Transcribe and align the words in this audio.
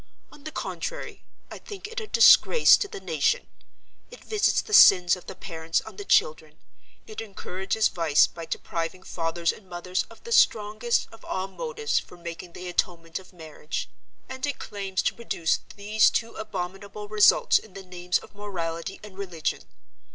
On 0.31 0.45
the 0.45 0.51
contrary, 0.51 1.25
I 1.51 1.59
think 1.59 1.85
it 1.85 1.99
a 1.99 2.07
disgrace 2.07 2.75
to 2.75 2.87
the 2.87 2.99
nation. 2.99 3.45
It 4.09 4.23
visits 4.23 4.59
the 4.63 4.73
sins 4.73 5.15
of 5.15 5.27
the 5.27 5.35
parents 5.35 5.79
on 5.81 5.97
the 5.97 6.03
children; 6.05 6.57
it 7.05 7.21
encourages 7.21 7.87
vice 7.87 8.25
by 8.25 8.45
depriving 8.47 9.03
fathers 9.03 9.51
and 9.53 9.69
mothers 9.69 10.07
of 10.09 10.23
the 10.23 10.31
strongest 10.31 11.07
of 11.11 11.23
all 11.23 11.47
motives 11.47 11.99
for 11.99 12.17
making 12.17 12.53
the 12.53 12.67
atonement 12.67 13.19
of 13.19 13.31
marriage; 13.31 13.91
and 14.27 14.43
it 14.47 14.57
claims 14.57 15.03
to 15.03 15.13
produce 15.13 15.59
these 15.75 16.09
two 16.09 16.31
abominable 16.33 17.07
results 17.07 17.59
in 17.59 17.73
the 17.75 17.83
names 17.83 18.17
of 18.17 18.33
morality 18.33 18.99
and 19.03 19.19
religion. 19.19 19.61